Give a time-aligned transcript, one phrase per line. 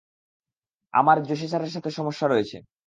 [0.93, 2.57] আমার যোশি স্যারের সাথে সমস্যা রয়েছে।